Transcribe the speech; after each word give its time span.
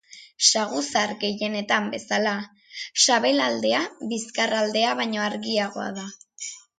Saguzar 0.51 1.11
gehienetan 1.23 1.91
bezala, 1.91 2.33
sabelaldea 3.03 3.83
bizkarraldea 4.15 4.95
baino 5.01 5.23
argiagoa 5.29 5.91
da. 5.99 6.07